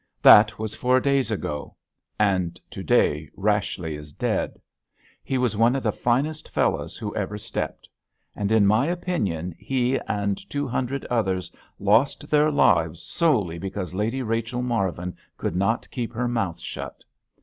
"That 0.23 0.57
was 0.57 0.73
four 0.73 0.99
days 0.99 1.29
ago—and 1.29 2.59
to 2.71 2.81
day 2.83 3.29
Rashleigh 3.37 3.95
is 3.99 4.11
dead. 4.11 4.59
He 5.23 5.37
was 5.37 5.55
one 5.55 5.75
of 5.75 5.83
the 5.83 5.91
finest 5.91 6.49
fellows 6.49 6.97
who 6.97 7.15
ever 7.15 7.37
stepped. 7.37 7.87
And, 8.35 8.51
in 8.51 8.65
my 8.65 8.87
opinion, 8.87 9.53
he 9.59 9.99
and 10.07 10.39
two 10.49 10.67
hundred 10.67 11.05
others 11.05 11.51
lost 11.79 12.31
their 12.31 12.49
lives 12.49 12.99
solely 12.99 13.59
because 13.59 13.93
Lady 13.93 14.23
Rachel 14.23 14.63
Marvin 14.63 15.15
could 15.37 15.55
not 15.55 15.87
keep 15.91 16.13
her 16.13 16.27
mouth 16.27 16.59
shut. 16.59 17.03